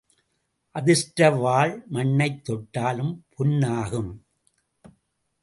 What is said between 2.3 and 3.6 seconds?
தொட்டாலும் பொன்